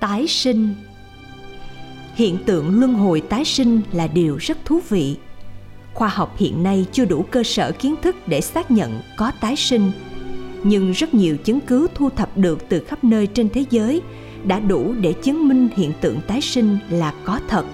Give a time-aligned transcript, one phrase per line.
[0.00, 0.74] tái sinh.
[2.14, 5.16] Hiện tượng luân hồi tái sinh là điều rất thú vị.
[5.94, 9.56] Khoa học hiện nay chưa đủ cơ sở kiến thức để xác nhận có tái
[9.56, 9.92] sinh,
[10.62, 14.02] nhưng rất nhiều chứng cứ thu thập được từ khắp nơi trên thế giới
[14.44, 17.64] đã đủ để chứng minh hiện tượng tái sinh là có thật.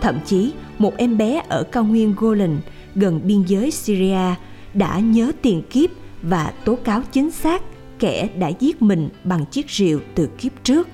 [0.00, 2.58] Thậm chí, một em bé ở cao nguyên golan,
[2.94, 4.34] gần biên giới syria,
[4.74, 5.90] đã nhớ tiền kiếp
[6.22, 7.62] và tố cáo chính xác
[7.98, 10.88] kẻ đã giết mình bằng chiếc rìu từ kiếp trước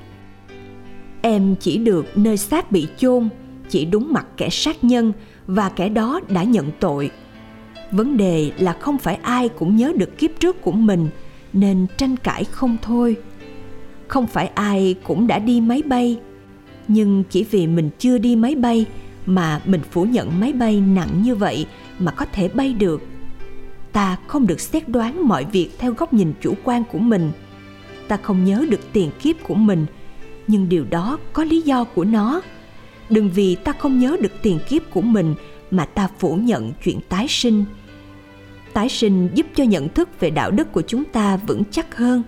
[1.22, 3.28] em chỉ được nơi xác bị chôn,
[3.68, 5.12] chỉ đúng mặt kẻ sát nhân
[5.46, 7.10] và kẻ đó đã nhận tội.
[7.90, 11.08] Vấn đề là không phải ai cũng nhớ được kiếp trước của mình,
[11.52, 13.16] nên tranh cãi không thôi.
[14.08, 16.18] Không phải ai cũng đã đi máy bay,
[16.88, 18.86] nhưng chỉ vì mình chưa đi máy bay
[19.26, 21.66] mà mình phủ nhận máy bay nặng như vậy
[21.98, 23.02] mà có thể bay được.
[23.92, 27.32] Ta không được xét đoán mọi việc theo góc nhìn chủ quan của mình.
[28.08, 29.86] Ta không nhớ được tiền kiếp của mình
[30.46, 32.40] nhưng điều đó có lý do của nó.
[33.10, 35.34] Đừng vì ta không nhớ được tiền kiếp của mình
[35.70, 37.64] mà ta phủ nhận chuyện tái sinh.
[38.72, 42.22] Tái sinh giúp cho nhận thức về đạo đức của chúng ta vững chắc hơn.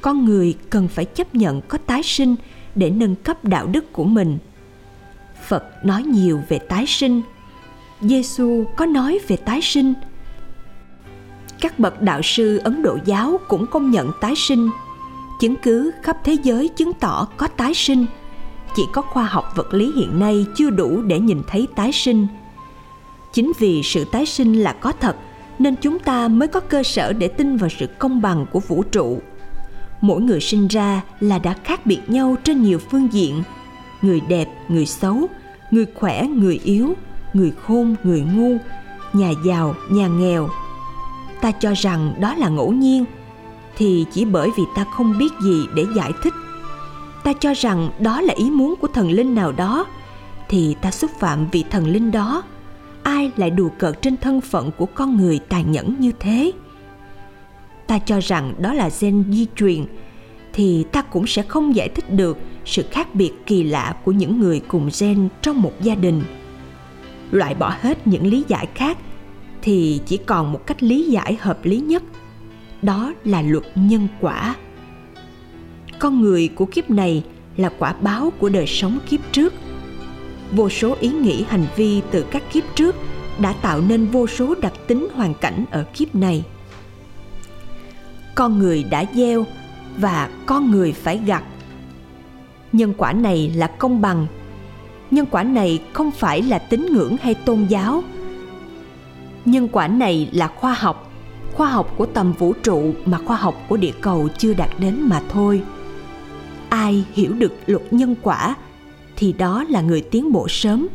[0.00, 2.36] Con người cần phải chấp nhận có tái sinh
[2.74, 4.38] để nâng cấp đạo đức của mình.
[5.46, 7.22] Phật nói nhiều về tái sinh.
[8.00, 9.94] Giêsu có nói về tái sinh.
[11.60, 14.70] Các bậc đạo sư ấn độ giáo cũng công nhận tái sinh
[15.40, 18.06] chứng cứ khắp thế giới chứng tỏ có tái sinh.
[18.76, 22.26] Chỉ có khoa học vật lý hiện nay chưa đủ để nhìn thấy tái sinh.
[23.32, 25.16] Chính vì sự tái sinh là có thật,
[25.58, 28.82] nên chúng ta mới có cơ sở để tin vào sự công bằng của vũ
[28.82, 29.20] trụ.
[30.00, 33.42] Mỗi người sinh ra là đã khác biệt nhau trên nhiều phương diện.
[34.02, 35.26] Người đẹp, người xấu,
[35.70, 36.94] người khỏe, người yếu,
[37.32, 38.56] người khôn, người ngu,
[39.12, 40.48] nhà giàu, nhà nghèo.
[41.40, 43.04] Ta cho rằng đó là ngẫu nhiên
[43.76, 46.34] thì chỉ bởi vì ta không biết gì để giải thích.
[47.24, 49.86] Ta cho rằng đó là ý muốn của thần linh nào đó,
[50.48, 52.42] thì ta xúc phạm vị thần linh đó.
[53.02, 56.52] Ai lại đùa cợt trên thân phận của con người tàn nhẫn như thế?
[57.86, 59.86] Ta cho rằng đó là gen di truyền,
[60.52, 64.40] thì ta cũng sẽ không giải thích được sự khác biệt kỳ lạ của những
[64.40, 66.22] người cùng gen trong một gia đình.
[67.30, 68.98] Loại bỏ hết những lý giải khác,
[69.62, 72.02] thì chỉ còn một cách lý giải hợp lý nhất
[72.82, 74.54] đó là luật nhân quả.
[75.98, 77.24] Con người của kiếp này
[77.56, 79.52] là quả báo của đời sống kiếp trước.
[80.52, 82.96] Vô số ý nghĩ hành vi từ các kiếp trước
[83.38, 86.44] đã tạo nên vô số đặc tính hoàn cảnh ở kiếp này.
[88.34, 89.46] Con người đã gieo
[89.98, 91.44] và con người phải gặt.
[92.72, 94.26] Nhân quả này là công bằng.
[95.10, 98.04] Nhân quả này không phải là tín ngưỡng hay tôn giáo.
[99.44, 101.05] Nhân quả này là khoa học
[101.56, 105.00] khoa học của tầm vũ trụ mà khoa học của địa cầu chưa đạt đến
[105.00, 105.62] mà thôi.
[106.68, 108.54] Ai hiểu được luật nhân quả
[109.16, 110.88] thì đó là người tiến bộ sớm,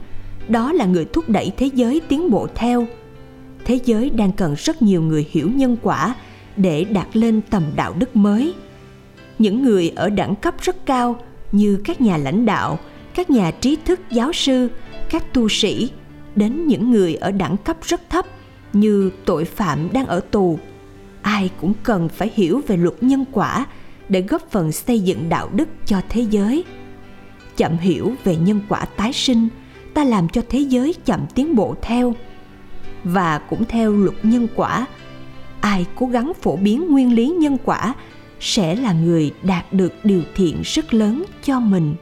[0.48, 2.88] đó là người thúc đẩy thế giới tiến bộ theo.
[3.66, 6.16] Thế giới đang cần rất nhiều người hiểu nhân quả
[6.58, 8.54] để đạt lên tầm đạo đức mới.
[9.40, 11.16] Những người ở đẳng cấp rất cao
[11.52, 12.80] như các nhà lãnh đạo,
[13.16, 14.68] các nhà trí thức, giáo sư,
[15.10, 15.90] các tu sĩ,
[16.36, 18.26] đến những người ở đẳng cấp rất thấp
[18.74, 20.60] như tội phạm đang ở tù.
[21.22, 23.66] Ai cũng cần phải hiểu về luật nhân quả
[24.10, 26.64] để góp phần xây dựng đạo đức cho thế giới.
[27.58, 29.48] Chậm hiểu về nhân quả tái sinh,
[29.94, 32.14] ta làm cho thế giới chậm tiến bộ theo.
[33.04, 34.86] Và cũng theo luật nhân quả,
[35.62, 37.94] ai cố gắng phổ biến nguyên lý nhân quả
[38.40, 41.96] sẽ là người đạt được điều thiện rất lớn cho mình.